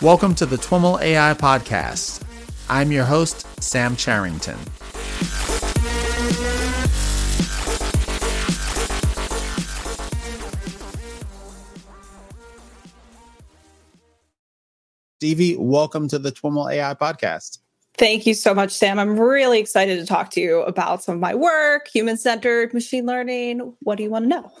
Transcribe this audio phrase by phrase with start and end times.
[0.00, 2.22] Welcome to the TWIML AI Podcast.
[2.70, 4.56] I'm your host, Sam Charrington.
[15.16, 17.58] Stevie, welcome to the TWIML AI Podcast.
[17.94, 19.00] Thank you so much, Sam.
[19.00, 23.04] I'm really excited to talk to you about some of my work, human centered machine
[23.04, 23.74] learning.
[23.80, 24.52] What do you want to know?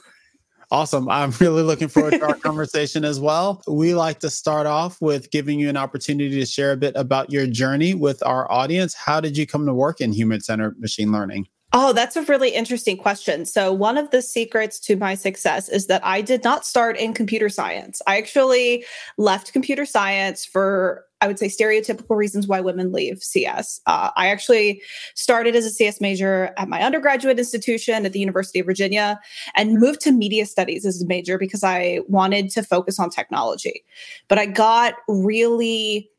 [0.70, 1.08] Awesome.
[1.08, 3.62] I'm really looking forward to our conversation as well.
[3.66, 7.32] We like to start off with giving you an opportunity to share a bit about
[7.32, 8.94] your journey with our audience.
[8.94, 11.48] How did you come to work in human centered machine learning?
[11.74, 13.44] Oh, that's a really interesting question.
[13.44, 17.12] So, one of the secrets to my success is that I did not start in
[17.12, 18.00] computer science.
[18.06, 18.86] I actually
[19.18, 23.80] left computer science for, I would say, stereotypical reasons why women leave CS.
[23.86, 24.80] Uh, I actually
[25.14, 29.20] started as a CS major at my undergraduate institution at the University of Virginia
[29.56, 33.84] and moved to media studies as a major because I wanted to focus on technology.
[34.28, 36.10] But I got really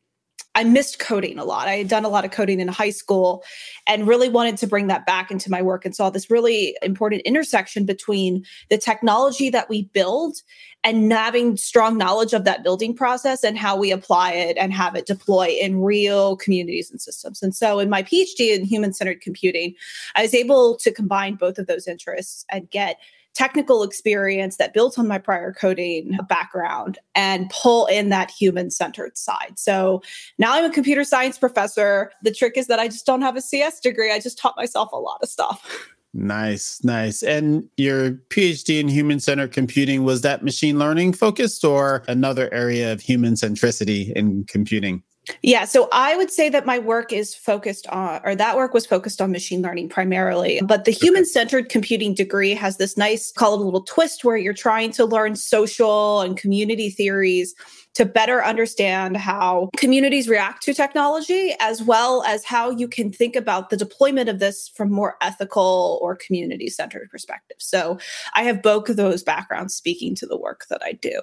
[0.56, 1.68] I missed coding a lot.
[1.68, 3.44] I had done a lot of coding in high school
[3.88, 7.22] and really wanted to bring that back into my work and saw this really important
[7.22, 10.38] intersection between the technology that we build
[10.84, 14.96] and having strong knowledge of that building process and how we apply it and have
[14.96, 17.44] it deploy in real communities and systems.
[17.44, 19.76] And so in my PhD in human centered computing,
[20.16, 22.98] I was able to combine both of those interests and get
[23.40, 29.18] technical experience that built on my prior coding background and pull in that human centered
[29.18, 29.54] side.
[29.56, 30.02] So
[30.38, 32.12] now I'm a computer science professor.
[32.22, 34.12] The trick is that I just don't have a CS degree.
[34.12, 35.66] I just taught myself a lot of stuff.
[36.14, 37.24] Nice, nice.
[37.24, 42.92] And your PhD in human centered computing, was that machine learning focused or another area
[42.92, 45.02] of human centricity in computing?
[45.42, 48.86] Yeah, so I would say that my work is focused on, or that work was
[48.86, 50.62] focused on machine learning primarily.
[50.66, 54.38] But the human centered computing degree has this nice, call it a little twist, where
[54.38, 57.56] you're trying to learn social and community theories
[57.96, 63.36] to better understand how communities react to technology, as well as how you can think
[63.36, 67.66] about the deployment of this from more ethical or community centered perspectives.
[67.66, 68.00] So
[68.36, 71.20] I have both of those backgrounds speaking to the work that I do.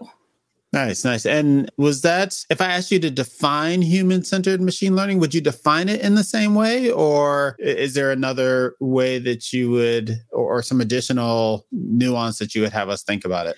[0.76, 1.24] Nice, nice.
[1.24, 5.40] And was that, if I asked you to define human centered machine learning, would you
[5.40, 6.90] define it in the same way?
[6.90, 12.72] Or is there another way that you would, or, some additional nuance that you would
[12.72, 13.56] have us think about it?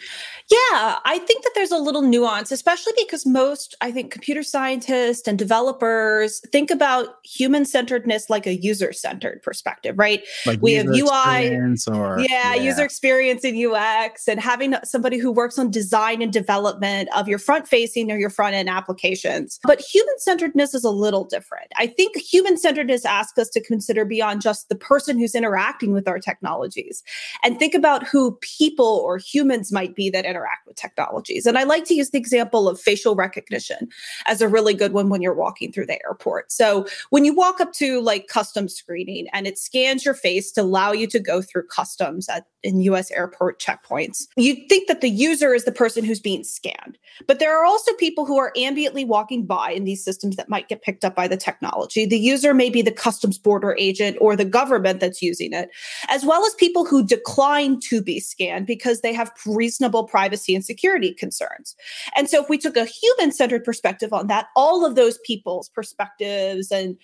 [0.50, 5.28] Yeah, I think that there's a little nuance, especially because most, I think, computer scientists
[5.28, 10.22] and developers think about human centeredness like a user centered perspective, right?
[10.44, 11.56] Like we have UI,
[11.88, 16.32] or, yeah, yeah, user experience in UX, and having somebody who works on design and
[16.32, 19.58] development of your front facing or your front end applications.
[19.64, 21.66] But human centeredness is a little different.
[21.76, 26.08] I think human centeredness asks us to consider beyond just the person who's interacting with
[26.08, 27.02] our technologies
[27.42, 31.46] and think about who people or humans might be that interact with technologies.
[31.46, 33.88] And I like to use the example of facial recognition
[34.26, 36.50] as a really good one when you're walking through the airport.
[36.52, 40.62] So when you walk up to like customs screening and it scans your face to
[40.62, 45.08] allow you to go through customs at in US airport checkpoints, you think that the
[45.08, 46.97] user is the person who's being scanned.
[47.26, 50.68] But there are also people who are ambiently walking by in these systems that might
[50.68, 52.06] get picked up by the technology.
[52.06, 55.70] The user may be the customs border agent or the government that's using it,
[56.08, 60.64] as well as people who decline to be scanned because they have reasonable privacy and
[60.64, 61.74] security concerns.
[62.16, 65.68] And so if we took a human centered perspective on that, all of those people's
[65.68, 66.96] perspectives and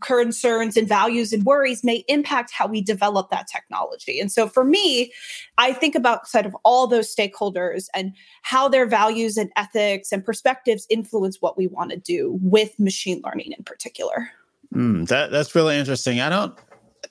[0.00, 4.18] concerns and values and worries may impact how we develop that technology.
[4.18, 5.12] And so for me,
[5.58, 8.12] I think about sort of all those stakeholders and
[8.42, 13.20] how their values and ethics and perspectives influence what we want to do with machine
[13.24, 14.30] learning in particular.
[14.74, 16.20] Mm, that that's really interesting.
[16.20, 16.58] I don't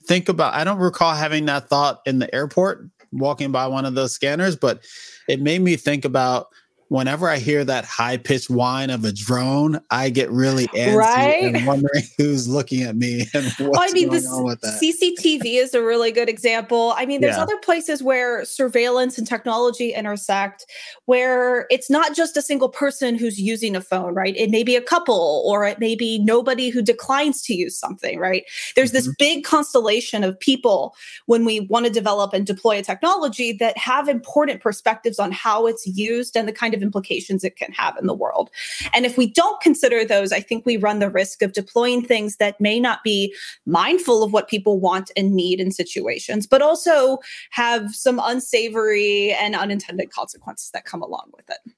[0.04, 3.96] think about I don't recall having that thought in the airport walking by one of
[3.96, 4.84] those scanners, but
[5.28, 6.48] it made me think about
[6.90, 11.56] whenever I hear that high pitched whine of a drone, I get really antsy right?
[11.56, 14.82] and wondering who's looking at me and what's well, I mean, going on with that.
[14.82, 16.94] CCTV is a really good example.
[16.96, 17.44] I mean, there's yeah.
[17.44, 20.66] other places where surveillance and technology intersect,
[21.06, 24.36] where it's not just a single person who's using a phone, right?
[24.36, 28.20] It may be a couple, or it may be nobody who declines to use something,
[28.20, 28.44] right?
[28.76, 29.08] There's mm-hmm.
[29.08, 30.96] this big constellation of people
[31.26, 35.68] when we want to develop and deploy a technology that have important perspectives on how
[35.68, 38.50] it's used and the kind of of implications it can have in the world.
[38.94, 42.38] And if we don't consider those, I think we run the risk of deploying things
[42.38, 43.36] that may not be
[43.66, 47.18] mindful of what people want and need in situations, but also
[47.52, 51.74] have some unsavory and unintended consequences that come along with it.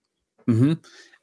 [0.50, 0.74] Mm-hmm.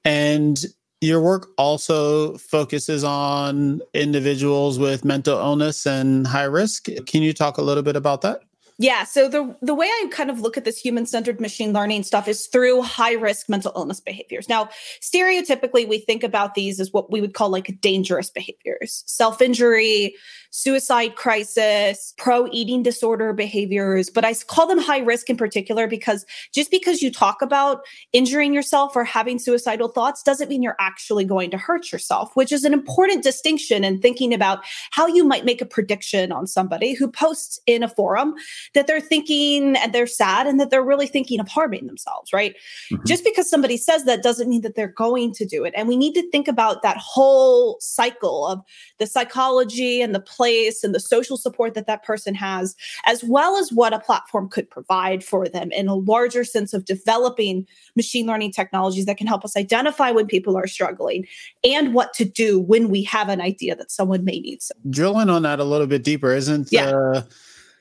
[0.04, 0.64] And
[1.00, 6.88] your work also focuses on individuals with mental illness and high risk.
[7.06, 8.40] Can you talk a little bit about that?
[8.78, 9.04] Yeah.
[9.04, 12.28] So the the way I kind of look at this human centered machine learning stuff
[12.28, 14.50] is through high risk mental illness behaviors.
[14.50, 14.68] Now,
[15.00, 20.14] stereotypically, we think about these as what we would call like dangerous behaviors, self injury,
[20.50, 24.10] suicide crisis, pro eating disorder behaviors.
[24.10, 27.80] But I call them high risk in particular because just because you talk about
[28.12, 32.52] injuring yourself or having suicidal thoughts doesn't mean you're actually going to hurt yourself, which
[32.52, 36.94] is an important distinction in thinking about how you might make a prediction on somebody
[36.94, 38.34] who posts in a forum
[38.74, 42.54] that they're thinking and they're sad and that they're really thinking of harming themselves, right?
[42.92, 43.04] Mm-hmm.
[43.06, 45.72] Just because somebody says that doesn't mean that they're going to do it.
[45.76, 48.60] And we need to think about that whole cycle of
[48.98, 52.74] the psychology and the place and the social support that that person has,
[53.04, 56.84] as well as what a platform could provide for them in a larger sense of
[56.84, 61.26] developing machine learning technologies that can help us identify when people are struggling
[61.64, 64.62] and what to do when we have an idea that someone may need.
[64.62, 64.76] Some.
[64.90, 66.90] Drilling on that a little bit deeper, isn't yeah.
[66.90, 67.22] Uh,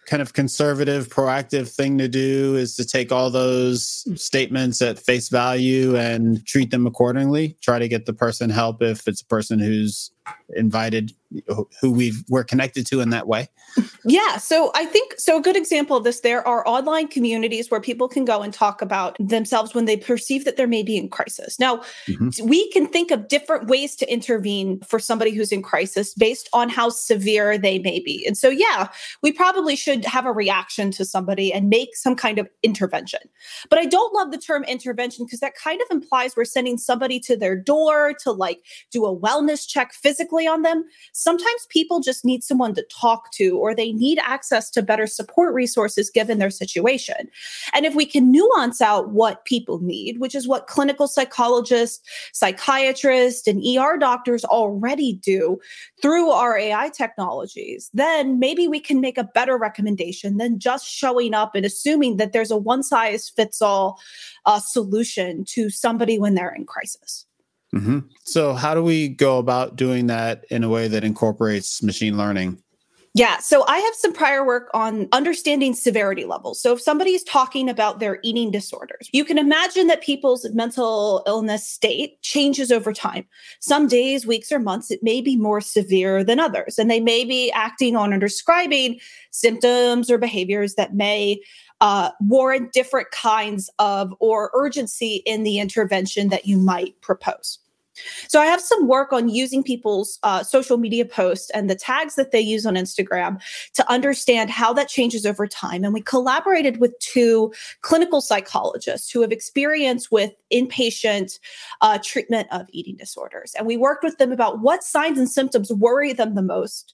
[0.05, 5.29] kind of conservative, proactive thing to do is to take all those statements at face
[5.29, 7.57] value and treat them accordingly.
[7.61, 10.11] Try to get the person help if it's a person who's
[10.49, 11.13] invited
[11.81, 13.49] who we've we're connected to in that way.
[14.05, 17.81] Yeah so i think so a good example of this there are online communities where
[17.81, 21.09] people can go and talk about themselves when they perceive that there may be in
[21.09, 21.59] crisis.
[21.59, 21.77] Now
[22.07, 22.47] mm-hmm.
[22.47, 26.69] we can think of different ways to intervene for somebody who's in crisis based on
[26.69, 28.25] how severe they may be.
[28.25, 28.89] And so yeah
[29.21, 33.21] we probably should have a reaction to somebody and make some kind of intervention.
[33.69, 37.19] But i don't love the term intervention because that kind of implies we're sending somebody
[37.21, 38.61] to their door to like
[38.91, 43.57] do a wellness check physically on them sometimes people just need someone to talk to
[43.57, 47.29] or they need access to better support resources given their situation.
[47.73, 52.01] And if we can nuance out what people need, which is what clinical psychologists,
[52.33, 55.59] psychiatrists, and ER doctors already do
[56.01, 61.33] through our AI technologies, then maybe we can make a better recommendation than just showing
[61.33, 63.99] up and assuming that there's a one size fits all
[64.45, 67.25] uh, solution to somebody when they're in crisis.
[67.75, 67.99] Mm-hmm.
[68.23, 72.61] So, how do we go about doing that in a way that incorporates machine learning?
[73.15, 73.37] Yeah.
[73.37, 76.61] So I have some prior work on understanding severity levels.
[76.61, 81.23] So if somebody is talking about their eating disorders, you can imagine that people's mental
[81.25, 83.25] illness state changes over time.
[83.61, 86.77] Some days, weeks, or months, it may be more severe than others.
[86.77, 88.99] And they may be acting on or describing
[89.31, 91.39] symptoms or behaviors that may
[91.79, 97.59] uh, warrant different kinds of or urgency in the intervention that you might propose.
[98.27, 102.15] So I have some work on using people's uh, social media posts and the tags
[102.15, 103.41] that they use on Instagram
[103.73, 105.83] to understand how that changes over time.
[105.83, 111.39] And we collaborated with two clinical psychologists who have experience with inpatient
[111.81, 113.53] uh, treatment of eating disorders.
[113.57, 116.93] And we worked with them about what signs and symptoms worry them the most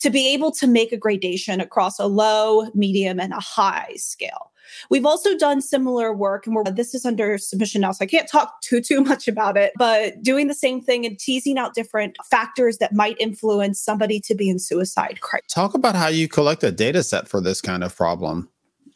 [0.00, 4.51] to be able to make a gradation across a low, medium, and a high scale.
[4.90, 8.60] We've also done similar work, and this is under submission now, so I can't talk
[8.62, 9.72] too too much about it.
[9.76, 14.34] But doing the same thing and teasing out different factors that might influence somebody to
[14.34, 15.20] be in suicide.
[15.20, 15.52] Crisis.
[15.52, 18.48] Talk about how you collect a data set for this kind of problem.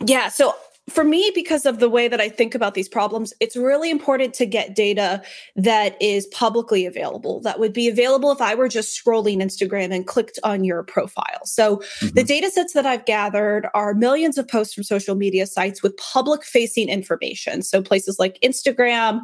[0.04, 0.54] Yeah, so
[0.88, 4.34] for me, because of the way that I think about these problems, it's really important
[4.34, 5.20] to get data
[5.56, 10.06] that is publicly available, that would be available if I were just scrolling Instagram and
[10.06, 11.44] clicked on your profile.
[11.44, 12.08] So mm-hmm.
[12.14, 15.96] the data sets that I've gathered are millions of posts from social media sites with
[15.96, 17.62] public facing information.
[17.62, 19.22] So places like Instagram,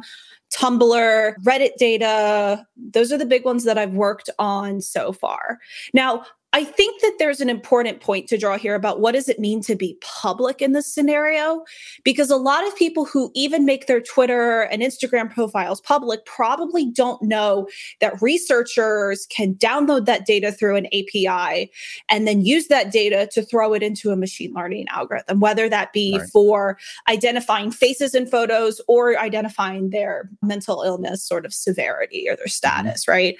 [0.53, 2.65] Tumblr, Reddit data.
[2.77, 5.59] Those are the big ones that I've worked on so far.
[5.93, 9.39] Now, I think that there's an important point to draw here about what does it
[9.39, 11.63] mean to be public in this scenario?
[12.03, 16.85] Because a lot of people who even make their Twitter and Instagram profiles public probably
[16.91, 17.67] don't know
[18.01, 21.71] that researchers can download that data through an API
[22.09, 25.91] and then use that data to throw it into a machine learning algorithm, whether that
[25.91, 26.29] be right.
[26.29, 26.77] for
[27.09, 32.49] identifying faces in photos or identifying their mental illness sort of severity or their mm-hmm.
[32.49, 33.11] status, mm-hmm.
[33.11, 33.37] right?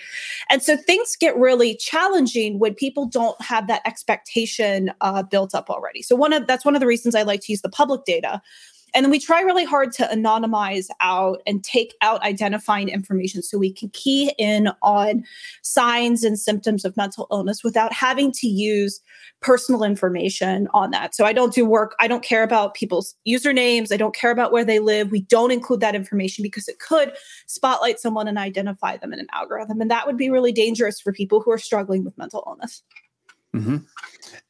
[0.50, 5.54] And so things get really challenging when people people don't have that expectation uh, built
[5.56, 6.02] up already.
[6.02, 8.42] So one of that's one of the reasons I like to use the public data.
[8.94, 13.58] And then we try really hard to anonymize out and take out identifying information so
[13.58, 15.24] we can key in on
[15.62, 19.02] signs and symptoms of mental illness without having to use
[19.42, 21.16] personal information on that.
[21.16, 24.52] So I don't do work, I don't care about people's usernames, I don't care about
[24.52, 25.12] where they live.
[25.12, 27.14] We don't include that information because it could
[27.48, 29.82] spotlight someone and identify them in an algorithm.
[29.82, 32.84] And that would be really dangerous for people who are struggling with mental illness.
[33.56, 33.78] Mm-hmm.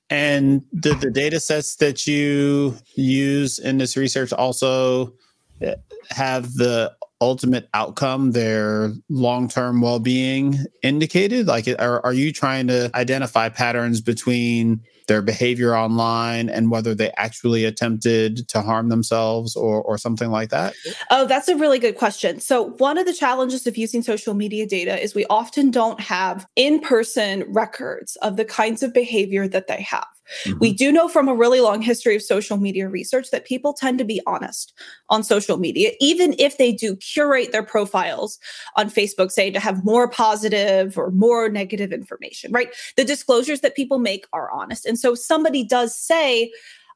[0.09, 5.13] And the, the data sets that you use in this research also
[5.61, 5.75] eh,
[6.09, 6.93] have the
[7.23, 14.81] ultimate outcome their long-term well-being indicated like are, are you trying to identify patterns between
[15.07, 20.49] their behavior online and whether they actually attempted to harm themselves or, or something like
[20.49, 20.73] that?
[21.09, 22.39] Oh, that's a really good question.
[22.39, 26.45] So, one of the challenges of using social media data is we often don't have
[26.55, 30.07] in person records of the kinds of behavior that they have.
[30.45, 30.59] Mm-hmm.
[30.59, 33.97] We do know from a really long history of social media research that people tend
[33.99, 34.73] to be honest
[35.09, 38.39] on social media, even if they do curate their profiles
[38.75, 42.69] on Facebook, say to have more positive or more negative information, right?
[42.97, 44.85] The disclosures that people make are honest.
[44.85, 46.51] And so somebody does say,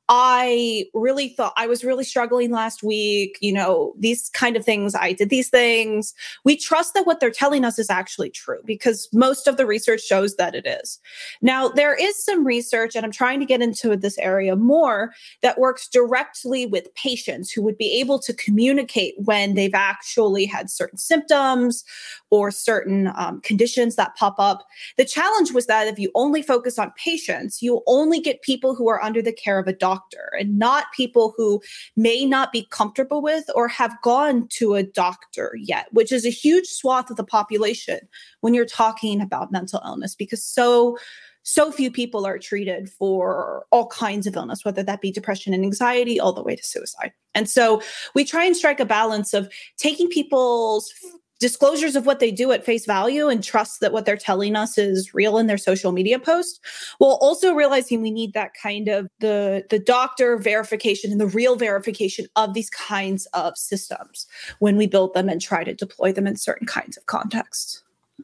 [0.09, 3.37] I really thought I was really struggling last week.
[3.41, 6.13] You know, these kind of things, I did these things.
[6.45, 10.01] We trust that what they're telling us is actually true because most of the research
[10.01, 10.99] shows that it is.
[11.41, 15.11] Now, there is some research, and I'm trying to get into this area more,
[15.41, 20.69] that works directly with patients who would be able to communicate when they've actually had
[20.69, 21.83] certain symptoms
[22.29, 24.65] or certain um, conditions that pop up.
[24.97, 28.87] The challenge was that if you only focus on patients, you only get people who
[28.87, 29.96] are under the care of a doctor
[30.39, 31.61] and not people who
[31.95, 36.29] may not be comfortable with or have gone to a doctor yet, which is a
[36.29, 37.99] huge swath of the population
[38.41, 40.97] when you're talking about mental illness because so
[41.43, 45.63] so few people are treated for all kinds of illness, whether that be depression and
[45.63, 47.13] anxiety, all the way to suicide.
[47.33, 47.81] And so
[48.13, 50.91] we try and strike a balance of taking people's
[51.39, 54.77] disclosures of what they do at face value and trust that what they're telling us
[54.77, 56.60] is real in their social media post
[56.98, 61.56] while also realizing we need that kind of the the doctor verification and the real
[61.56, 64.27] verification of these kinds of systems
[64.60, 67.84] when we build them and try to deploy them in certain kinds of contexts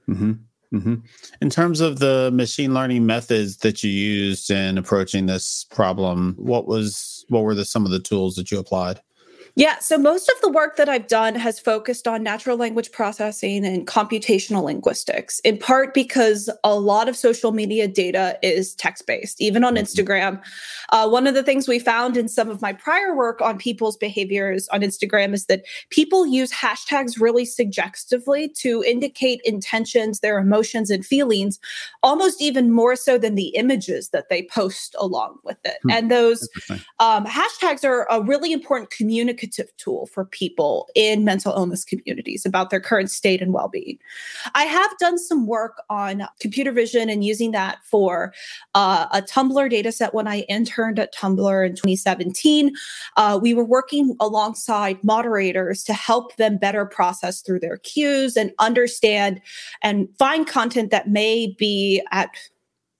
[0.09, 0.33] mm-hmm.
[0.73, 0.95] Mm-hmm.
[1.39, 6.65] In terms of the machine learning methods that you used in approaching this problem, what
[6.65, 8.99] was what were the some of the tools that you applied?
[9.55, 13.63] Yeah, so most of the work that I've done has focused on natural language processing
[13.63, 19.39] and computational linguistics, in part because a lot of social media data is text based,
[19.39, 19.83] even on mm-hmm.
[19.83, 20.41] Instagram.
[20.89, 23.95] Uh, one of the things we found in some of my prior work on people's
[23.95, 30.89] behaviors on Instagram is that people use hashtags really suggestively to indicate intentions, their emotions,
[30.89, 31.59] and feelings,
[32.01, 35.77] almost even more so than the images that they post along with it.
[35.83, 35.91] Hmm.
[35.91, 36.49] And those
[36.99, 42.69] um, hashtags are a really important communication tool for people in mental illness communities about
[42.69, 43.97] their current state and well-being.
[44.55, 48.33] I have done some work on computer vision and using that for
[48.75, 52.71] uh, a Tumblr data set when I interned at Tumblr in 2017.
[53.17, 58.51] Uh, we were working alongside moderators to help them better process through their queues and
[58.59, 59.41] understand
[59.81, 62.29] and find content that may be at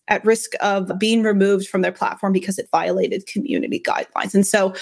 [0.08, 4.34] at risk of being removed from their platform because it violated community guidelines.
[4.34, 4.74] And so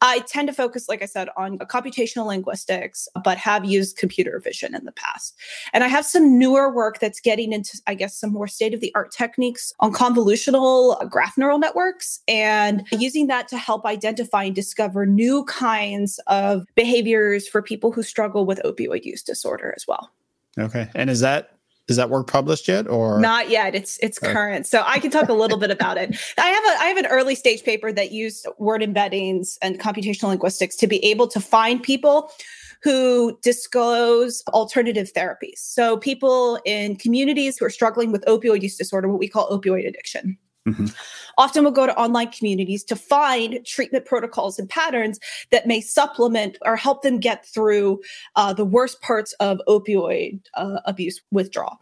[0.00, 4.74] I tend to focus, like I said, on computational linguistics, but have used computer vision
[4.74, 5.34] in the past.
[5.72, 8.80] And I have some newer work that's getting into, I guess, some more state of
[8.80, 14.54] the art techniques on convolutional graph neural networks and using that to help identify and
[14.54, 20.10] discover new kinds of behaviors for people who struggle with opioid use disorder as well.
[20.58, 20.88] Okay.
[20.94, 21.58] And is that
[21.92, 23.20] is that work published yet or?
[23.20, 23.74] Not yet.
[23.74, 24.66] It's it's current.
[24.66, 26.16] So i can talk a little bit about it.
[26.38, 30.28] I have a i have an early stage paper that used word embeddings and computational
[30.28, 32.30] linguistics to be able to find people
[32.82, 35.58] who disclose alternative therapies.
[35.58, 39.86] So people in communities who are struggling with opioid use disorder what we call opioid
[39.86, 40.86] addiction Mm-hmm.
[41.38, 45.18] Often we'll go to online communities to find treatment protocols and patterns
[45.50, 48.00] that may supplement or help them get through
[48.36, 51.80] uh, the worst parts of opioid uh, abuse withdrawal.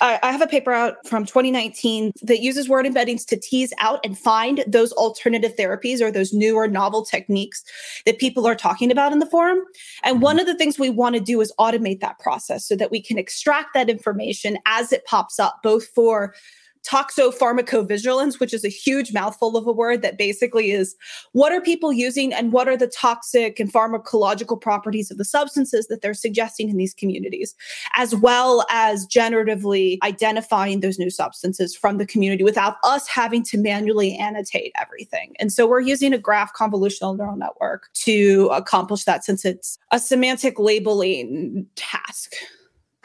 [0.00, 4.00] I, I have a paper out from 2019 that uses word embeddings to tease out
[4.04, 7.64] and find those alternative therapies or those new or novel techniques
[8.06, 9.60] that people are talking about in the forum.
[10.04, 10.24] And mm-hmm.
[10.24, 13.02] one of the things we want to do is automate that process so that we
[13.02, 16.34] can extract that information as it pops up, both for
[16.88, 20.96] toxopharmacovigilance, which is a huge mouthful of a word that basically is
[21.32, 25.88] what are people using and what are the toxic and pharmacological properties of the substances
[25.88, 27.54] that they're suggesting in these communities,
[27.96, 33.58] as well as generatively identifying those new substances from the community without us having to
[33.58, 35.34] manually annotate everything.
[35.38, 39.98] And so we're using a graph convolutional neural network to accomplish that since it's a
[39.98, 42.34] semantic labeling task.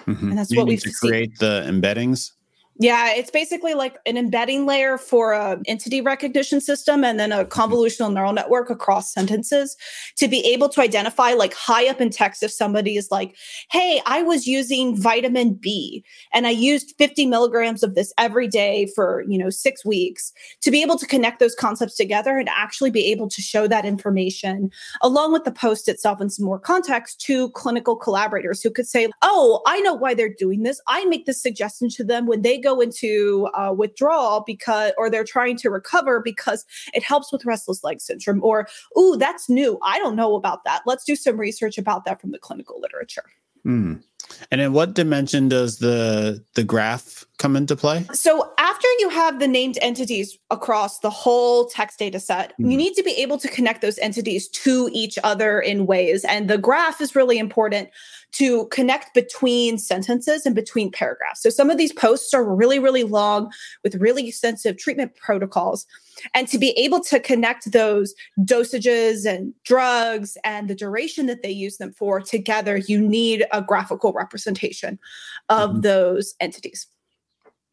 [0.07, 0.29] Mm-hmm.
[0.29, 2.31] And that's what we create the embeddings
[2.77, 7.45] Yeah, it's basically like an embedding layer for a entity recognition system and then a
[7.45, 7.49] mm-hmm.
[7.49, 9.77] convolutional neural network across sentences
[10.17, 13.37] to be able to identify like high up in text if somebody is like,
[13.71, 16.03] hey, I was using vitamin B
[16.33, 20.69] and I used 50 milligrams of this every day for, you know, six weeks to
[20.69, 24.69] be able to connect those concepts together and actually be able to show that information
[25.01, 29.07] along with the post itself and some more context to clinical collaborators who could say,
[29.21, 30.81] oh, I know why they're doing this.
[30.89, 35.23] I make this suggestion to them when they go into uh, withdrawal because, or they're
[35.23, 38.67] trying to recover because it helps with restless leg syndrome, or,
[38.99, 39.79] ooh, that's new.
[39.83, 40.81] I don't know about that.
[40.85, 43.25] Let's do some research about that from the clinical literature.
[43.65, 44.03] Mm.
[44.51, 48.05] And in what dimension does the the graph come into play?
[48.13, 52.71] So after you have the named entities across the whole text data set, mm-hmm.
[52.71, 56.23] you need to be able to connect those entities to each other in ways.
[56.25, 57.89] And the graph is really important
[58.35, 61.41] to connect between sentences and between paragraphs.
[61.41, 63.49] So some of these posts are really, really long
[63.81, 65.85] with really extensive treatment protocols.
[66.33, 71.51] And to be able to connect those dosages and drugs and the duration that they
[71.51, 74.99] use them for together, you need a graphical representation
[75.47, 75.81] of mm-hmm.
[75.81, 76.87] those entities.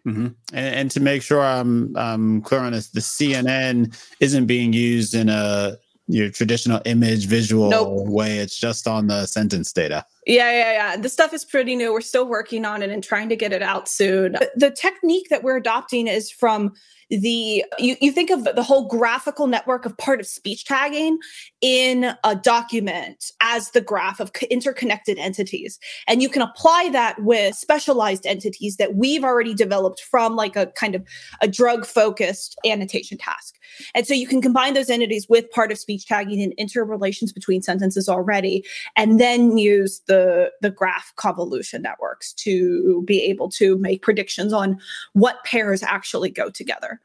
[0.07, 0.28] Mm-hmm.
[0.52, 5.14] And, and, to make sure I'm, I'm clear on this, the CNN isn't being used
[5.14, 5.76] in a
[6.09, 8.09] your traditional image visual nope.
[8.09, 8.38] way.
[8.38, 10.04] It's just on the sentence data.
[10.26, 10.97] Yeah, yeah, yeah.
[10.97, 11.92] The stuff is pretty new.
[11.92, 14.37] We're still working on it and trying to get it out soon.
[14.56, 16.73] The technique that we're adopting is from
[17.21, 21.19] the you, you think of the whole graphical network of part of speech tagging
[21.61, 25.78] in a document as the graph of interconnected entities.
[26.09, 30.66] And you can apply that with specialized entities that we've already developed from like a
[30.69, 31.07] kind of
[31.42, 33.57] a drug focused annotation task.
[33.95, 37.61] And so you can combine those entities with part of speech tagging and interrelations between
[37.61, 38.64] sentences already
[38.97, 44.78] and then use the the graph convolution networks to be able to make predictions on
[45.12, 47.01] what pairs actually go together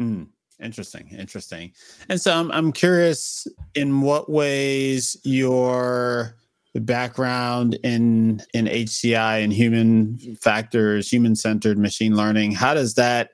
[0.00, 0.28] Mm,
[0.60, 1.72] interesting, interesting.
[2.08, 6.36] And so I'm I'm curious in what ways your
[6.80, 13.30] background in in HCI and human factors, human centered machine learning, how does that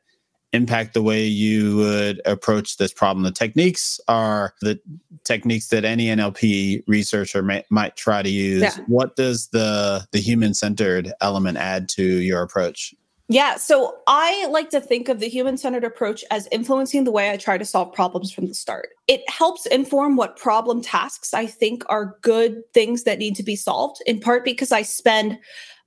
[0.52, 3.24] impact the way you would approach this problem?
[3.24, 4.78] The techniques are the
[5.24, 8.62] techniques that any NLP researcher may, might try to use.
[8.62, 8.76] Yeah.
[8.86, 12.94] What does the the human centered element add to your approach?
[13.32, 17.30] Yeah, so I like to think of the human centered approach as influencing the way
[17.30, 18.90] I try to solve problems from the start.
[19.08, 23.56] It helps inform what problem tasks I think are good things that need to be
[23.56, 25.38] solved, in part because I spend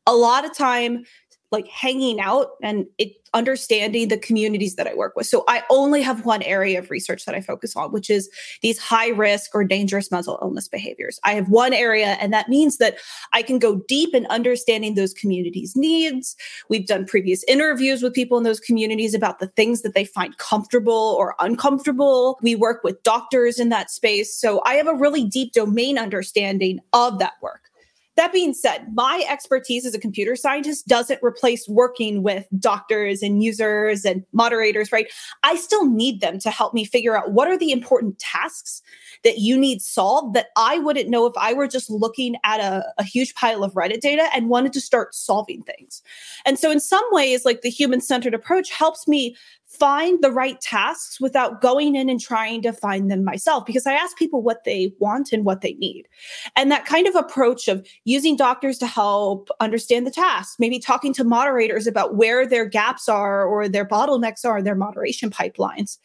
[0.08, 1.04] a lot of time
[1.52, 5.28] like hanging out and it understanding the communities that I work with.
[5.28, 8.30] So I only have one area of research that I focus on, which is
[8.62, 11.20] these high risk or dangerous mental illness behaviors.
[11.26, 12.96] I have one area, and that means that
[13.34, 16.36] I can go deep in understanding those communities' needs.
[16.70, 20.38] We've done previous interviews with people in those communities about the things that they find
[20.38, 22.40] comfortable or uncomfortable.
[22.42, 24.34] We work with doctors in that space.
[24.34, 27.70] So I have a really deep domain understanding of that work.
[28.16, 33.44] That being said, my expertise as a computer scientist doesn't replace working with doctors and
[33.44, 35.08] users and moderators, right?
[35.44, 38.82] I still need them to help me figure out what are the important tasks
[39.24, 42.86] that you need solved that I wouldn't know if I were just looking at a,
[42.98, 46.02] a huge pile of Reddit data and wanted to start solving things.
[46.46, 49.36] And so, in some ways, like the human centered approach helps me
[49.80, 53.94] find the right tasks without going in and trying to find them myself because I
[53.94, 56.08] ask people what they want and what they need.
[56.56, 61.14] And that kind of approach of using doctors to help understand the tasks, maybe talking
[61.14, 65.98] to moderators about where their gaps are or their bottlenecks are in their moderation pipelines.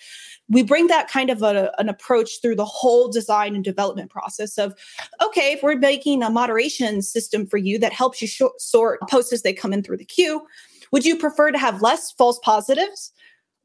[0.49, 4.59] We bring that kind of a, an approach through the whole design and development process
[4.59, 4.75] of,
[5.23, 9.33] okay, if we're making a moderation system for you that helps you sh- sort posts
[9.33, 10.45] as they come in through the queue,
[10.93, 13.13] would you prefer to have less false positives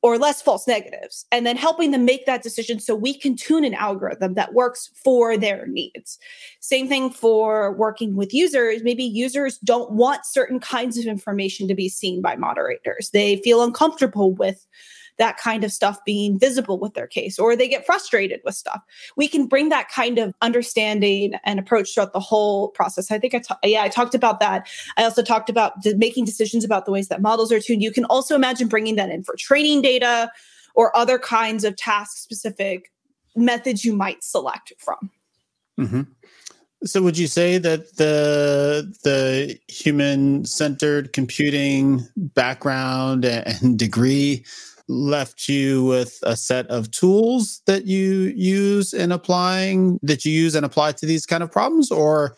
[0.05, 3.65] or less false negatives, and then helping them make that decision so we can tune
[3.65, 6.19] an algorithm that works for their needs.
[6.59, 8.83] Same thing for working with users.
[8.83, 13.63] Maybe users don't want certain kinds of information to be seen by moderators, they feel
[13.63, 14.67] uncomfortable with
[15.17, 18.81] that kind of stuff being visible with their case, or they get frustrated with stuff.
[19.15, 23.11] We can bring that kind of understanding and approach throughout the whole process.
[23.11, 24.67] I think I ta- yeah I talked about that.
[24.97, 27.81] I also talked about making decisions about the ways that models are tuned.
[27.81, 30.31] You can also imagine bringing that in for training data
[30.75, 32.91] or other kinds of task specific
[33.35, 35.11] methods you might select from.
[35.79, 36.01] Mm-hmm.
[36.83, 44.45] So would you say that the the human centered computing background and degree
[44.87, 50.55] left you with a set of tools that you use in applying that you use
[50.55, 52.35] and apply to these kind of problems or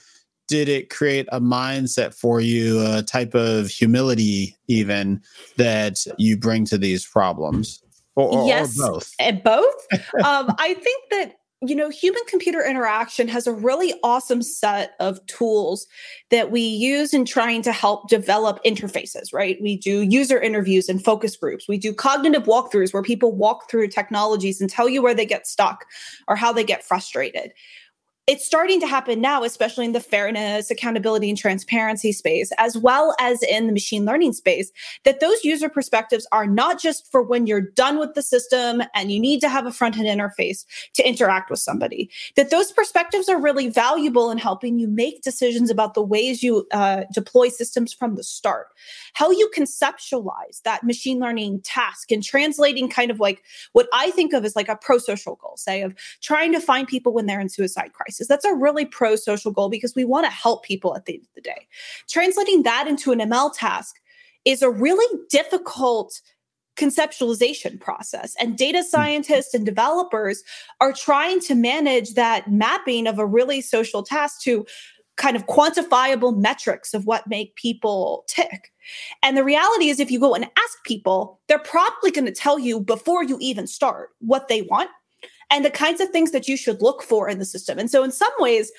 [0.47, 5.21] did it create a mindset for you, a type of humility, even
[5.57, 7.83] that you bring to these problems?
[8.15, 9.43] Or, yes, or both?
[9.43, 9.87] Both.
[10.23, 15.25] um, I think that you know, human computer interaction has a really awesome set of
[15.25, 15.87] tools
[16.29, 19.57] that we use in trying to help develop interfaces, right?
[19.59, 21.67] We do user interviews and focus groups.
[21.67, 25.47] We do cognitive walkthroughs where people walk through technologies and tell you where they get
[25.47, 25.85] stuck
[26.27, 27.53] or how they get frustrated
[28.27, 33.15] it's starting to happen now, especially in the fairness, accountability, and transparency space, as well
[33.21, 34.69] as in the machine learning space,
[35.05, 39.13] that those user perspectives are not just for when you're done with the system and
[39.13, 43.29] you need to have a front end interface to interact with somebody, that those perspectives
[43.29, 47.93] are really valuable in helping you make decisions about the ways you uh, deploy systems
[47.93, 48.67] from the start,
[49.13, 54.33] how you conceptualize that machine learning task and translating kind of like what I think
[54.33, 57.39] of as like a pro social goal, say, of trying to find people when they're
[57.39, 58.27] in suicide crisis crisis.
[58.27, 61.23] That's a really pro social goal because we want to help people at the end
[61.23, 61.67] of the day.
[62.09, 63.95] Translating that into an ML task
[64.45, 66.21] is a really difficult
[66.77, 68.35] conceptualization process.
[68.39, 68.87] And data hmm.
[68.87, 70.43] scientists and developers
[70.79, 74.65] are trying to manage that mapping of a really social task to
[75.17, 78.71] kind of quantifiable metrics of what make people tick.
[79.23, 82.59] And the reality is if you go and ask people, they're probably going to tell
[82.59, 84.91] you before you even start what they want
[85.49, 87.79] and the kinds of things that you should look for in the system.
[87.79, 88.71] And so, in some ways,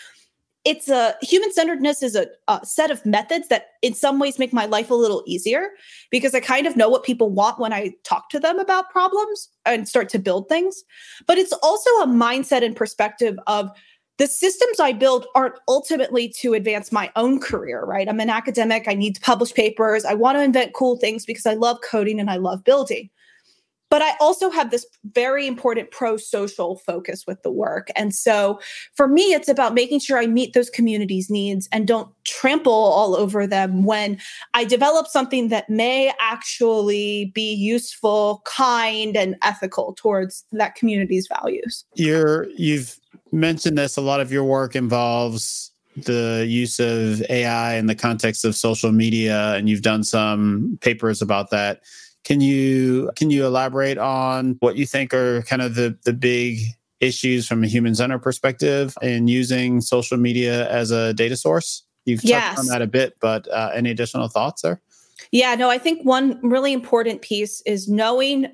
[0.65, 4.53] it's a human centeredness is a, a, set of methods that in some ways make
[4.53, 5.71] my life a little easier
[6.11, 9.49] because I kind of know what people want when I talk to them about problems
[9.65, 10.83] and start to build things.
[11.27, 13.71] But it's also a mindset and perspective of
[14.19, 18.09] the systems I build aren't ultimately to advance my own career, right?
[18.09, 18.89] I'm an academic.
[18.89, 20.05] I need to publish papers.
[20.05, 23.11] I want to invent cool things because I love coding and I love building
[23.91, 27.89] but I also have this very important pro social focus with the work.
[27.97, 28.61] And so
[28.95, 33.17] for me, it's about making sure I meet those communities' needs and don't trample all
[33.17, 34.19] over them when
[34.55, 41.85] I develop something that may actually be useful, kind, and ethical towards that community's values.
[41.95, 42.99] You're, you've
[43.33, 48.45] mentioned this, a lot of your work involves the use of AI in the context
[48.45, 51.81] of social media, and you've done some papers about that
[52.29, 56.59] can you can you elaborate on what you think are kind of the the big
[57.01, 61.85] issues from a human center perspective in using social media as a data source?
[62.05, 62.59] You've touched yes.
[62.59, 64.83] on that a bit, but uh, any additional thoughts there?
[65.33, 68.47] Yeah, no, I think one really important piece is knowing.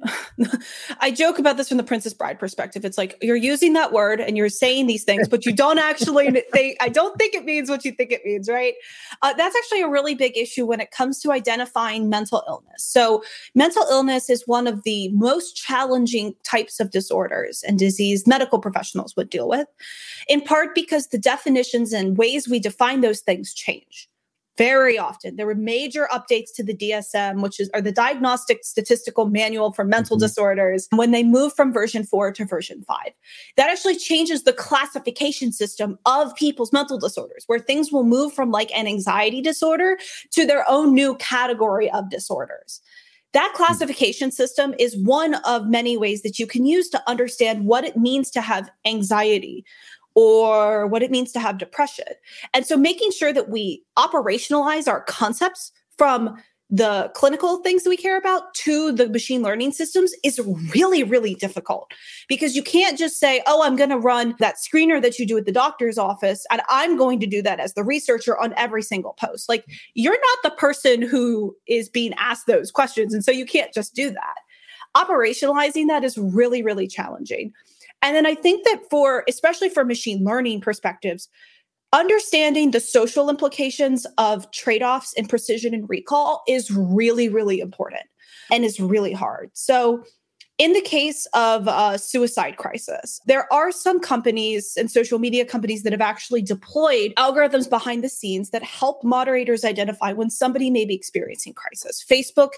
[1.01, 2.85] I joke about this from the Princess Bride perspective.
[2.85, 6.31] It's like you're using that word and you're saying these things, but you don't actually
[6.53, 8.75] think, I don't think it means what you think it means, right?
[9.23, 12.83] Uh, that's actually a really big issue when it comes to identifying mental illness.
[12.83, 13.23] So,
[13.55, 19.15] mental illness is one of the most challenging types of disorders and disease medical professionals
[19.17, 19.69] would deal with,
[20.29, 24.09] in part because the definitions and ways we define those things change
[24.57, 25.37] very often.
[25.37, 29.85] There were major updates to the DSM, which is or the Diagnostic Statistical Manual for
[29.85, 30.25] Mental mm-hmm.
[30.25, 32.97] Disorders, when they moved from version 4 to version 5.
[33.57, 38.51] That actually changes the classification system of people's mental disorders, where things will move from
[38.51, 39.99] like an anxiety disorder
[40.31, 42.81] to their own new category of disorders.
[43.35, 43.57] That mm.
[43.57, 47.97] classification system is one of many ways that you can use to understand what it
[47.97, 49.65] means to have anxiety,
[50.15, 52.07] or what it means to have depression.
[52.53, 56.37] And so making sure that we operationalize our concepts from
[56.71, 60.41] the clinical things that we care about to the machine learning systems is
[60.75, 61.93] really, really difficult
[62.27, 65.37] because you can't just say, oh, I'm going to run that screener that you do
[65.37, 68.83] at the doctor's office, and I'm going to do that as the researcher on every
[68.83, 69.49] single post.
[69.49, 73.13] Like, you're not the person who is being asked those questions.
[73.13, 74.35] And so you can't just do that.
[74.97, 77.53] Operationalizing that is really, really challenging.
[78.05, 81.29] And then I think that for, especially for machine learning perspectives,
[81.93, 88.03] understanding the social implications of trade offs in precision and recall is really, really important
[88.53, 89.51] and is really hard.
[89.55, 90.05] So,
[90.59, 95.83] in the case of a suicide crisis, there are some companies and social media companies
[95.83, 100.85] that have actually deployed algorithms behind the scenes that help moderators identify when somebody may
[100.85, 102.05] be experiencing crisis.
[102.09, 102.51] Facebook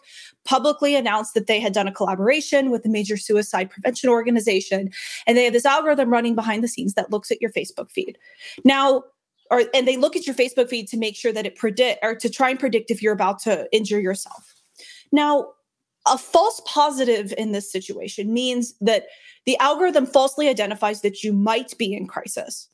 [0.44, 4.90] publicly announced that they had done a collaboration with a major suicide prevention organization,
[5.26, 8.18] and they have this algorithm running behind the scenes that looks at your Facebook feed.
[8.62, 9.04] Now,
[9.50, 12.14] or and they look at your Facebook feed to make sure that it predict or
[12.14, 14.54] to try and predict if you're about to injure yourself.
[15.12, 15.52] Now,
[16.06, 19.06] a false positive in this situation means that
[19.44, 22.68] the algorithm falsely identifies that you might be in crisis.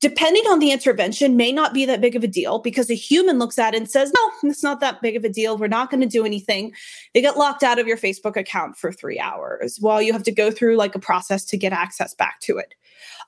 [0.00, 3.38] Depending on the intervention, may not be that big of a deal because a human
[3.38, 5.56] looks at it and says, No, it's not that big of a deal.
[5.56, 6.72] We're not going to do anything.
[7.14, 10.32] They get locked out of your Facebook account for three hours while you have to
[10.32, 12.74] go through like a process to get access back to it.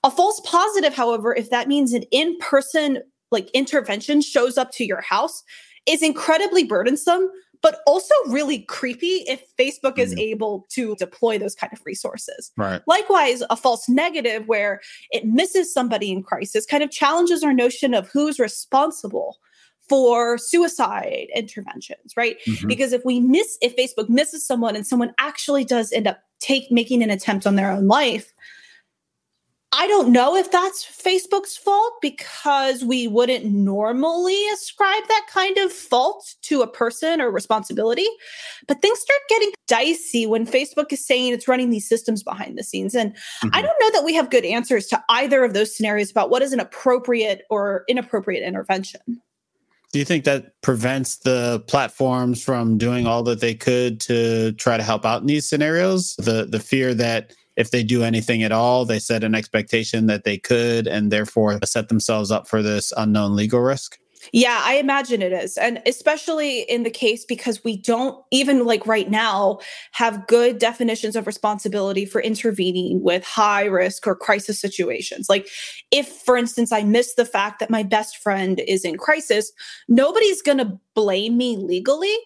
[0.04, 4.84] A false positive, however, if that means an in person like intervention shows up to
[4.84, 5.42] your house
[5.86, 7.30] is incredibly burdensome
[7.62, 10.00] but also really creepy if Facebook mm-hmm.
[10.00, 12.52] is able to deploy those kind of resources.
[12.56, 12.80] Right.
[12.86, 17.94] Likewise, a false negative where it misses somebody in crisis kind of challenges our notion
[17.94, 19.38] of who's responsible
[19.88, 22.36] for suicide interventions, right?
[22.46, 22.68] Mm-hmm.
[22.68, 26.70] Because if we miss if Facebook misses someone and someone actually does end up take
[26.70, 28.32] making an attempt on their own life,
[29.72, 35.70] I don't know if that's Facebook's fault because we wouldn't normally ascribe that kind of
[35.70, 38.06] fault to a person or responsibility.
[38.66, 42.64] But things start getting dicey when Facebook is saying it's running these systems behind the
[42.64, 42.94] scenes.
[42.94, 43.48] And mm-hmm.
[43.52, 46.40] I don't know that we have good answers to either of those scenarios about what
[46.40, 49.20] is an appropriate or inappropriate intervention.
[49.92, 54.76] Do you think that prevents the platforms from doing all that they could to try
[54.76, 56.14] to help out in these scenarios?
[56.16, 60.22] The the fear that if they do anything at all, they set an expectation that
[60.22, 63.98] they could and therefore set themselves up for this unknown legal risk?
[64.32, 65.56] Yeah, I imagine it is.
[65.56, 69.58] And especially in the case because we don't even like right now
[69.92, 75.28] have good definitions of responsibility for intervening with high risk or crisis situations.
[75.28, 75.48] Like
[75.90, 79.52] if for instance I miss the fact that my best friend is in crisis,
[79.88, 82.16] nobody's going to blame me legally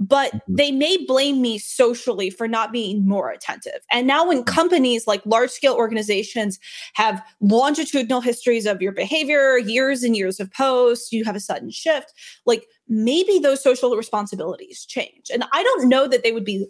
[0.00, 0.54] but mm-hmm.
[0.56, 3.80] they may blame me socially for not being more attentive.
[3.92, 4.54] And now, when mm-hmm.
[4.54, 6.58] companies like large scale organizations
[6.94, 11.70] have longitudinal histories of your behavior, years and years of posts, you have a sudden
[11.70, 12.12] shift,
[12.46, 15.30] like maybe those social responsibilities change.
[15.32, 16.66] And I don't know that they would be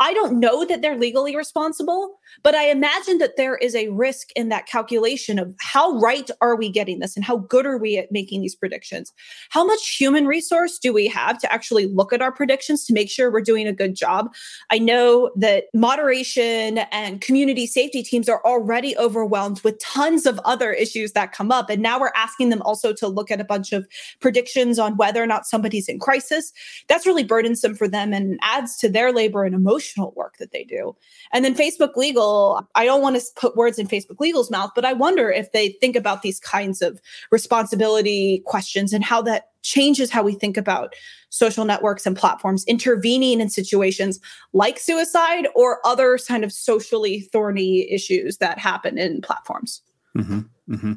[0.00, 4.30] I don't know that they're legally responsible, but I imagine that there is a risk
[4.34, 7.98] in that calculation of how right are we getting this and how good are we
[7.98, 9.12] at making these predictions?
[9.50, 13.10] How much human resource do we have to actually look at our predictions to make
[13.10, 14.32] sure we're doing a good job?
[14.70, 20.72] I know that moderation and community safety teams are already overwhelmed with tons of other
[20.72, 21.68] issues that come up.
[21.68, 23.86] And now we're asking them also to look at a bunch of
[24.20, 26.54] predictions on whether or not somebody's in crisis.
[26.88, 30.64] That's really burdensome for them and adds to their labor and emotion work that they
[30.64, 30.96] do.
[31.32, 34.84] And then Facebook Legal, I don't want to put words in Facebook Legal's mouth, but
[34.84, 37.00] I wonder if they think about these kinds of
[37.30, 40.94] responsibility questions and how that changes how we think about
[41.28, 44.18] social networks and platforms intervening in situations
[44.52, 49.82] like suicide or other kind of socially thorny issues that happen in platforms.
[50.16, 50.40] Mm-hmm,
[50.74, 50.92] mm-hmm.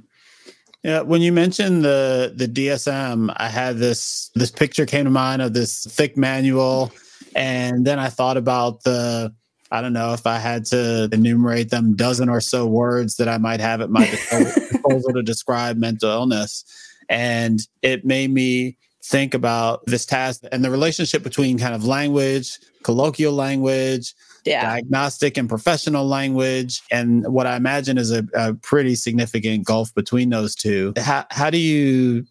[0.84, 5.42] Yeah, when you mentioned the the DSM, I had this this picture came to mind
[5.42, 6.92] of this thick manual
[7.36, 9.34] and then I thought about the,
[9.72, 13.38] I don't know if I had to enumerate them dozen or so words that I
[13.38, 16.64] might have at my disposal to describe mental illness.
[17.10, 22.58] And it made me think about this task and the relationship between kind of language,
[22.84, 24.14] colloquial language,
[24.46, 24.64] yeah.
[24.64, 30.30] diagnostic and professional language, and what I imagine is a, a pretty significant gulf between
[30.30, 30.94] those two.
[30.98, 32.26] How, how do you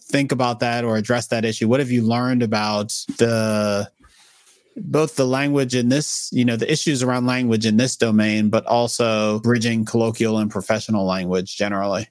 [0.00, 1.68] think about that or address that issue?
[1.68, 3.90] What have you learned about the
[4.76, 8.64] both the language in this, you know, the issues around language in this domain, but
[8.66, 12.08] also bridging colloquial and professional language generally.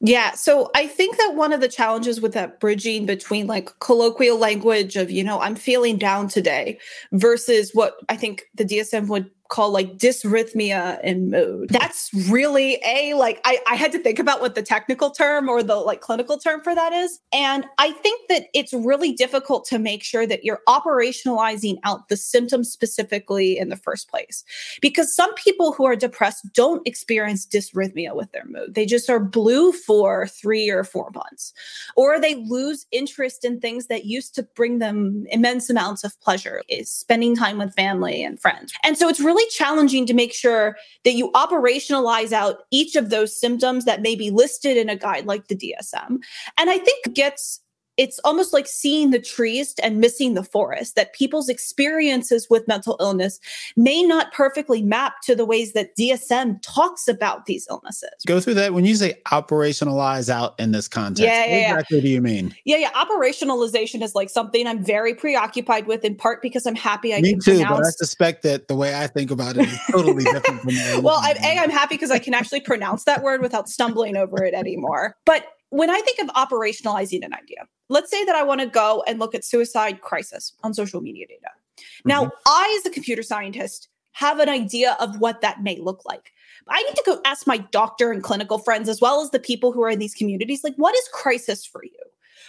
[0.00, 0.32] Yeah.
[0.32, 4.96] So I think that one of the challenges with that bridging between like colloquial language
[4.96, 6.78] of, you know, I'm feeling down today
[7.12, 11.68] versus what I think the DSM would call like dysrhythmia in mood.
[11.70, 15.62] That's really a like I, I had to think about what the technical term or
[15.62, 17.20] the like clinical term for that is.
[17.32, 22.16] And I think that it's really difficult to make sure that you're operationalizing out the
[22.16, 24.44] symptoms specifically in the first place.
[24.80, 28.74] Because some people who are depressed don't experience dysrhythmia with their mood.
[28.74, 31.52] They just are blue for three or four months.
[31.96, 36.62] Or they lose interest in things that used to bring them immense amounts of pleasure,
[36.68, 38.72] is spending time with family and friends.
[38.84, 43.10] And so it's really really challenging to make sure that you operationalize out each of
[43.10, 46.18] those symptoms that may be listed in a guide like the DSM.
[46.58, 47.60] And I think gets
[47.96, 52.96] it's almost like seeing the trees and missing the forest that people's experiences with mental
[53.00, 53.40] illness
[53.76, 58.10] may not perfectly map to the ways that DSM talks about these illnesses.
[58.26, 61.22] Go through that when you say operationalize out in this context.
[61.22, 62.02] Yeah, yeah, what exactly yeah.
[62.02, 62.54] do you mean?
[62.64, 62.90] Yeah, yeah.
[62.92, 67.32] Operationalization is like something I'm very preoccupied with in part because I'm happy I Me
[67.32, 67.78] can too, pronounce.
[67.78, 71.18] but I suspect that the way I think about it is totally different from Well,
[71.22, 74.54] I'm, A, I'm happy because I can actually pronounce that word without stumbling over it
[74.54, 75.16] anymore.
[75.24, 79.02] But when I think of operationalizing an idea, let's say that I want to go
[79.06, 81.48] and look at suicide crisis on social media data.
[81.78, 82.08] Mm-hmm.
[82.08, 86.32] Now, I, as a computer scientist, have an idea of what that may look like.
[86.68, 89.72] I need to go ask my doctor and clinical friends, as well as the people
[89.72, 91.90] who are in these communities, like, what is crisis for you?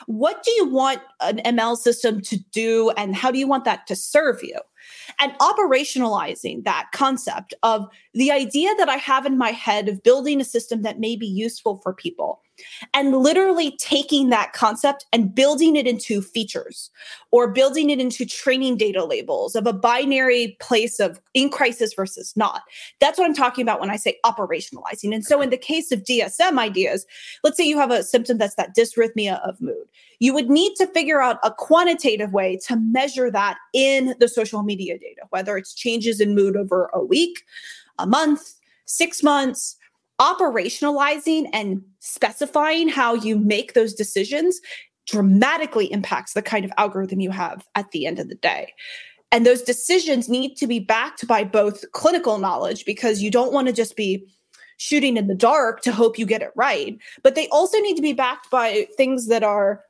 [0.06, 3.88] What do you want an ML system to do, and how do you want that
[3.88, 4.58] to serve you?
[5.19, 10.39] And operationalizing that concept of the idea that I have in my head of building
[10.39, 12.41] a system that may be useful for people
[12.93, 16.89] and literally taking that concept and building it into features
[17.32, 22.34] or building it into training data labels of a binary place of in crisis versus
[22.36, 22.63] not.
[23.00, 25.13] That's what I'm talking about when I say operationalizing.
[25.13, 27.06] And so, in the case of DSM ideas,
[27.43, 29.88] let's say you have a symptom that's that dysrhythmia of mood.
[30.20, 34.63] You would need to figure out a quantitative way to measure that in the social
[34.63, 37.43] media data, whether it's changes in mood over a week,
[38.00, 39.77] a month, six months,
[40.19, 44.60] operationalizing and specifying how you make those decisions
[45.08, 48.73] dramatically impacts the kind of algorithm you have at the end of the day.
[49.32, 53.67] And those decisions need to be backed by both clinical knowledge because you don't want
[53.67, 54.25] to just be
[54.77, 58.01] shooting in the dark to hope you get it right, but they also need to
[58.01, 59.84] be backed by things that are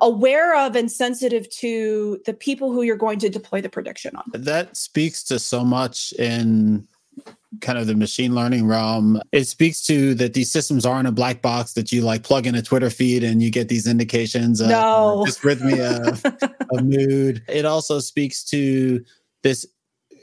[0.00, 4.24] aware of and sensitive to the people who you're going to deploy the prediction on.
[4.32, 6.88] That speaks to so much in
[7.60, 11.42] kind of the machine learning realm, it speaks to that these systems aren't a black
[11.42, 14.68] box that you like plug in a Twitter feed and you get these indications of
[14.68, 15.24] no.
[15.26, 16.24] dysrhythmia,
[16.70, 17.42] of mood.
[17.48, 19.04] It also speaks to
[19.42, 19.66] this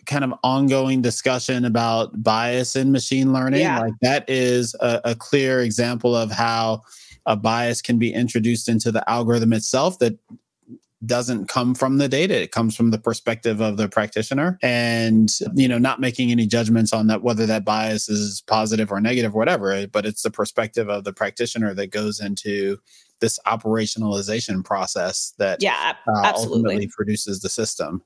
[0.06, 3.62] kind of ongoing discussion about bias in machine learning.
[3.62, 3.80] Yeah.
[3.80, 6.82] Like that is a, a clear example of how
[7.26, 10.18] a bias can be introduced into the algorithm itself that
[11.06, 12.42] doesn't come from the data.
[12.42, 16.92] It comes from the perspective of the practitioner and you know not making any judgments
[16.92, 20.90] on that whether that bias is positive or negative or whatever but it's the perspective
[20.90, 22.78] of the practitioner that goes into
[23.20, 28.02] this operationalization process that yeah uh, ultimately produces the system.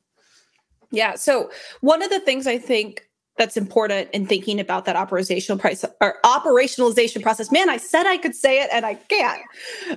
[0.92, 1.50] Yeah so
[1.82, 6.16] one of the things i think that's important in thinking about that operational price or
[6.24, 7.52] operationalization process.
[7.52, 9.42] Man, I said I could say it and I can't.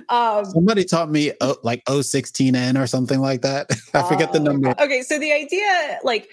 [0.09, 3.69] Um, Somebody taught me oh, like 016n or something like that.
[3.93, 4.73] I forget the number.
[4.79, 6.27] Okay, so the idea like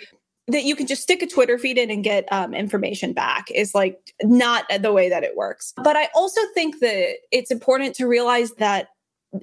[0.47, 3.75] that you can just stick a Twitter feed in and get um, information back is
[3.75, 5.73] like not the way that it works.
[5.83, 8.89] But I also think that it's important to realize that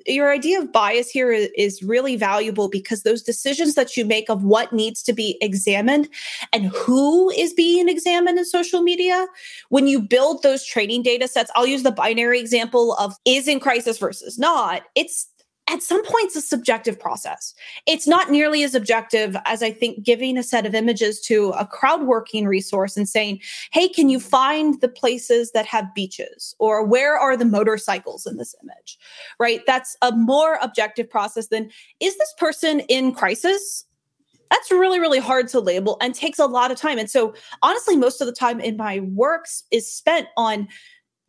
[0.05, 4.43] your idea of bias here is, really valuable because those decisions that you make of
[4.43, 6.07] what needs to be examined
[6.53, 9.25] and who is being examined in social media
[9.69, 13.59] when you build those training data sets i'll use the binary example of is in
[13.59, 15.27] crisis versus not it's
[15.71, 17.55] at some points a subjective process.
[17.87, 21.65] It's not nearly as objective as I think giving a set of images to a
[21.65, 23.39] crowd working resource and saying,
[23.71, 26.53] hey, can you find the places that have beaches?
[26.59, 28.99] Or where are the motorcycles in this image?
[29.39, 29.61] Right?
[29.65, 33.85] That's a more objective process than is this person in crisis?
[34.49, 36.99] That's really, really hard to label and takes a lot of time.
[36.99, 40.67] And so, honestly, most of the time in my works is spent on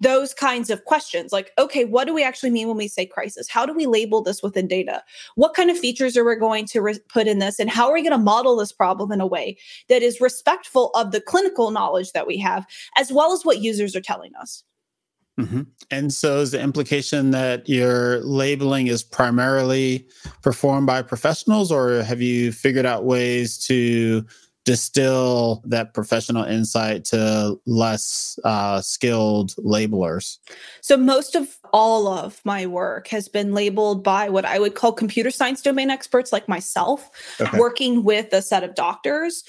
[0.02, 3.48] those kinds of questions like okay what do we actually mean when we say crisis?
[3.48, 5.02] How do we label this within data?
[5.36, 7.94] What kind of features are we going to re- put in this and how are
[7.94, 9.56] we going to model this problem in a way
[9.88, 12.66] that is respectful of the clinical knowledge that we have
[12.98, 14.64] as well as what users are telling us?
[15.40, 15.62] Mm-hmm.
[15.90, 20.06] and so is the implication that your labeling is primarily
[20.42, 24.26] performed by professionals or have you figured out ways to
[24.64, 30.38] distill that professional insight to less uh, skilled labelers?
[30.80, 34.92] So, most of all of my work has been labeled by what I would call
[34.92, 37.58] computer science domain experts like myself, okay.
[37.58, 39.44] working with a set of doctors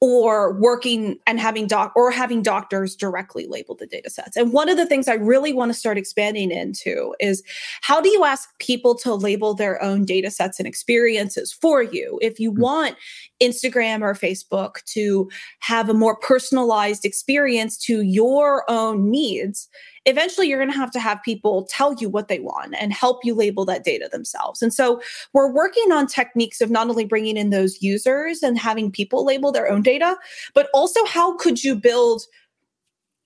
[0.00, 4.36] or working and having doc or having doctors directly label the data sets.
[4.36, 7.42] And one of the things I really want to start expanding into is
[7.80, 12.18] how do you ask people to label their own data sets and experiences for you?
[12.20, 12.60] If you mm-hmm.
[12.60, 12.96] want
[13.42, 15.30] Instagram or Facebook to
[15.60, 19.68] have a more personalized experience to your own needs,
[20.06, 23.24] eventually you're going to have to have people tell you what they want and help
[23.24, 24.62] you label that data themselves.
[24.62, 28.90] And so we're working on techniques of not only bringing in those users and having
[28.90, 30.16] people label their own data,
[30.54, 32.22] but also how could you build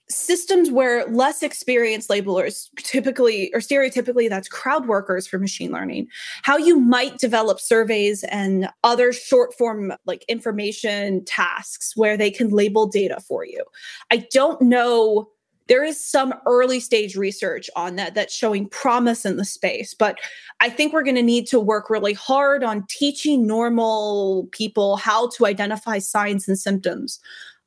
[0.09, 6.09] systems where less experienced labelers typically or stereotypically that's crowd workers for machine learning
[6.43, 12.49] how you might develop surveys and other short form like information tasks where they can
[12.49, 13.63] label data for you
[14.11, 15.29] i don't know
[15.71, 20.19] there is some early stage research on that that's showing promise in the space but
[20.59, 25.29] i think we're going to need to work really hard on teaching normal people how
[25.31, 27.21] to identify signs and symptoms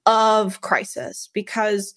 [0.05, 1.95] of crisis because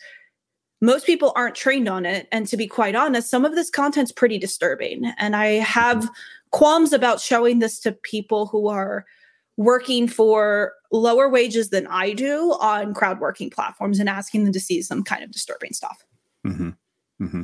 [0.81, 4.13] most people aren't trained on it and to be quite honest some of this content's
[4.13, 6.09] pretty disturbing and i have
[6.53, 9.05] qualms about showing this to people who are
[9.57, 14.61] working for lower wages than I do on crowd working platforms and asking them to
[14.61, 16.05] see some kind of disturbing stuff.
[16.47, 16.71] Mm-hmm.
[17.23, 17.43] Mm-hmm.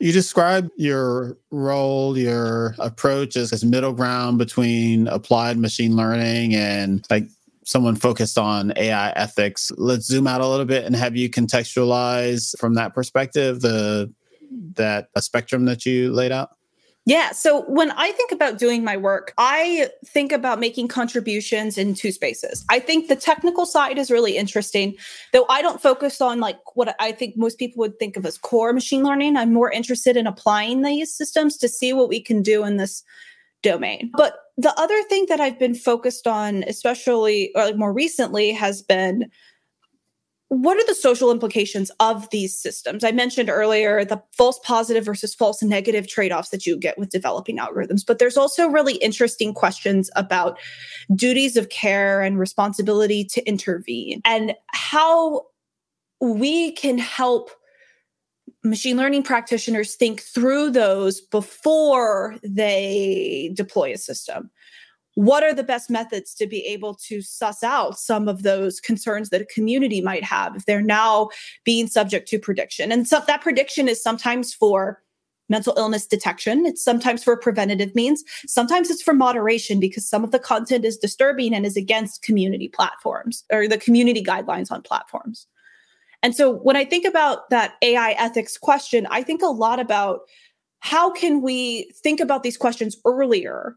[0.00, 7.06] You describe your role, your approach as, as middle ground between applied machine learning and
[7.10, 7.26] like
[7.64, 9.72] someone focused on AI ethics.
[9.76, 14.12] Let's zoom out a little bit and have you contextualize from that perspective the
[14.74, 16.50] that a spectrum that you laid out?
[17.06, 17.32] Yeah.
[17.32, 22.12] So when I think about doing my work, I think about making contributions in two
[22.12, 22.64] spaces.
[22.70, 24.96] I think the technical side is really interesting,
[25.32, 28.38] though I don't focus on like what I think most people would think of as
[28.38, 29.36] core machine learning.
[29.36, 33.02] I'm more interested in applying these systems to see what we can do in this
[33.62, 34.10] domain.
[34.16, 38.80] But the other thing that I've been focused on, especially or like more recently, has
[38.80, 39.30] been
[40.48, 43.02] what are the social implications of these systems?
[43.02, 47.10] I mentioned earlier the false positive versus false negative trade offs that you get with
[47.10, 50.58] developing algorithms, but there's also really interesting questions about
[51.14, 55.46] duties of care and responsibility to intervene and how
[56.20, 57.50] we can help
[58.62, 64.50] machine learning practitioners think through those before they deploy a system
[65.14, 69.30] what are the best methods to be able to suss out some of those concerns
[69.30, 71.28] that a community might have if they're now
[71.64, 72.90] being subject to prediction?
[72.90, 75.00] And so that prediction is sometimes for
[75.48, 76.66] mental illness detection.
[76.66, 78.24] It's sometimes for preventative means.
[78.46, 82.68] Sometimes it's for moderation because some of the content is disturbing and is against community
[82.68, 85.46] platforms or the community guidelines on platforms.
[86.24, 90.20] And so when i think about that ai ethics question i think a lot about
[90.80, 93.76] how can we think about these questions earlier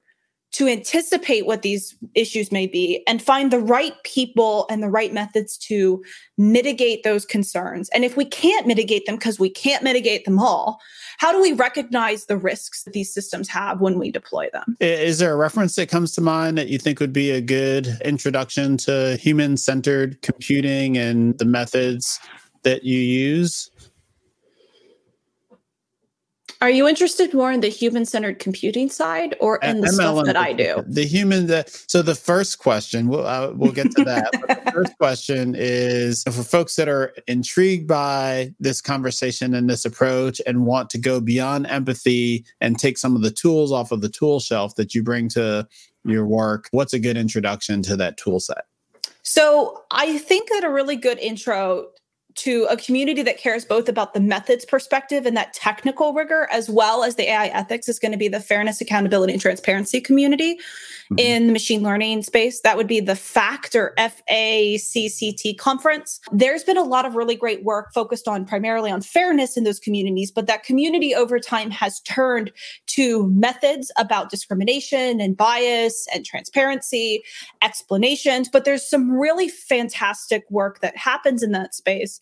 [0.54, 5.14] to anticipate what these issues may be and find the right people and the right
[5.14, 6.04] methods to
[6.38, 7.90] mitigate those concerns.
[7.90, 10.80] And if we can't mitigate them because we can't mitigate them all,
[11.18, 14.78] how do we recognize the risks that these systems have when we deploy them?
[14.80, 17.98] Is there a reference that comes to mind that you think would be a good
[18.06, 22.20] introduction to human centered computing and the methods
[22.64, 23.70] that you use?
[26.62, 30.26] Are you interested more in the human centered computing side or in the MLM, stuff
[30.26, 30.84] that I do?
[30.88, 34.32] The human that so the first question we'll uh, we'll get to that.
[34.32, 40.42] the first question is for folks that are intrigued by this conversation and this approach
[40.48, 44.10] and want to go beyond empathy and take some of the tools off of the
[44.10, 45.68] tool shelf that you bring to
[46.06, 46.70] your work.
[46.72, 48.66] What's a good introduction to that tool set?
[49.22, 51.90] So I think that a really good intro
[52.38, 56.70] to a community that cares both about the methods perspective and that technical rigor, as
[56.70, 60.56] well as the AI ethics, is going to be the fairness, accountability, and transparency community
[60.56, 61.16] mm-hmm.
[61.18, 62.62] in the machine learning space.
[62.62, 66.20] That would be the FACT or FACCT conference.
[66.32, 69.80] There's been a lot of really great work focused on primarily on fairness in those
[69.80, 72.52] communities, but that community over time has turned
[72.88, 77.24] to methods about discrimination and bias and transparency,
[77.64, 78.48] explanations.
[78.48, 82.22] But there's some really fantastic work that happens in that space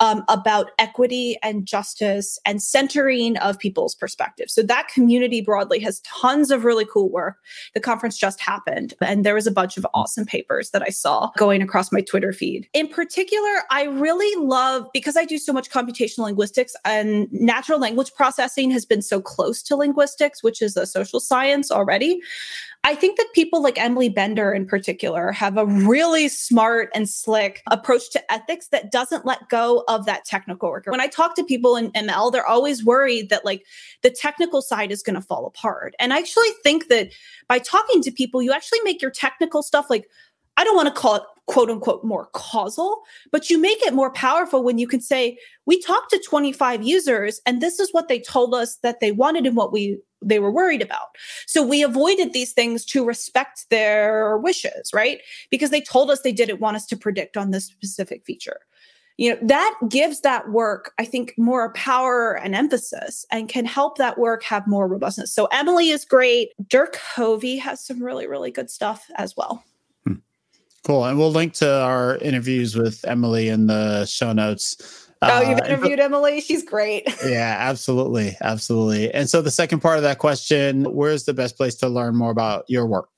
[0.00, 4.52] um, about equity and justice and centering of people's perspectives.
[4.52, 7.38] So that community broadly has tons of really cool work.
[7.74, 11.30] The conference just happened, and there was a bunch of awesome papers that I saw
[11.36, 12.68] going across my Twitter feed.
[12.72, 18.12] In particular, I really love because I do so much computational linguistics and natural language
[18.14, 22.20] processing has been so close to linguistics, which is a social science already.
[22.84, 27.62] I think that people like Emily Bender in particular have a really smart and slick
[27.68, 30.86] approach to ethics that doesn't let go of that technical work.
[30.86, 33.64] When I talk to people in ML, they're always worried that like
[34.02, 35.94] the technical side is going to fall apart.
[35.98, 37.10] And I actually think that
[37.48, 40.08] by talking to people, you actually make your technical stuff like
[40.56, 44.10] I don't want to call it quote unquote more causal, but you make it more
[44.10, 48.18] powerful when you can say, we talked to 25 users and this is what they
[48.18, 51.08] told us that they wanted and what we they were worried about.
[51.46, 55.20] So we avoided these things to respect their wishes, right?
[55.50, 58.60] Because they told us they didn't want us to predict on this specific feature.
[59.18, 63.96] You know, that gives that work, I think, more power and emphasis and can help
[63.96, 65.32] that work have more robustness.
[65.32, 66.50] So Emily is great.
[66.68, 69.64] Dirk Hovy has some really, really good stuff as well.
[70.06, 70.16] Hmm.
[70.84, 71.06] Cool.
[71.06, 75.06] And we'll link to our interviews with Emily in the show notes.
[75.22, 76.40] Oh, you've uh, interviewed uh, Emily.
[76.42, 77.08] She's great.
[77.26, 78.36] yeah, absolutely.
[78.42, 79.12] Absolutely.
[79.14, 82.30] And so the second part of that question, where's the best place to learn more
[82.30, 83.08] about your work?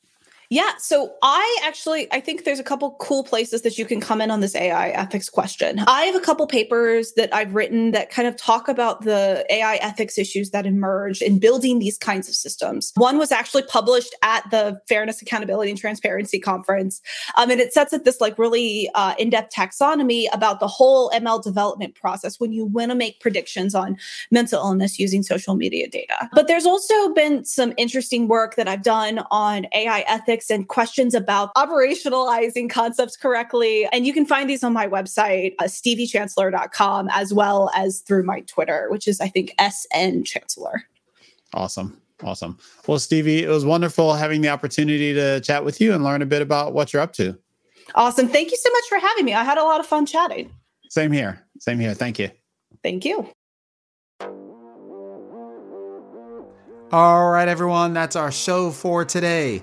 [0.51, 0.71] Yeah.
[0.79, 4.31] So I actually I think there's a couple cool places that you can come in
[4.31, 5.81] on this AI ethics question.
[5.81, 9.77] I have a couple papers that I've written that kind of talk about the AI
[9.77, 12.93] ethics issues that emerge in building these kinds of systems.
[12.95, 17.03] One was actually published at the Fairness, Accountability, and Transparency Conference.
[17.37, 21.43] Um, and it sets up this like really uh, in-depth taxonomy about the whole ML
[21.43, 23.99] development process when you want to make predictions on
[24.31, 26.31] mental illness using social media data.
[26.33, 30.69] But there's also been some interesting work that I've done on AI ethics topics and
[30.69, 33.89] questions about operationalizing concepts correctly.
[33.93, 38.41] And you can find these on my website, uh, steviechancellor.com, as well as through my
[38.43, 40.85] Twitter, which is, I think, SN Chancellor.
[41.55, 42.01] Awesome.
[42.23, 42.59] Awesome.
[42.87, 46.27] Well, Stevie, it was wonderful having the opportunity to chat with you and learn a
[46.27, 47.39] bit about what you're up to.
[47.95, 48.29] Awesome.
[48.29, 49.35] Thank you so much for having me.
[49.35, 50.53] I had a lot of fun chatting.
[50.91, 51.45] Same here.
[51.61, 51.95] Same here.
[51.95, 52.31] Thank you.
[52.83, 53.29] Thank you.
[56.91, 59.63] All right, everyone, that's our show for today.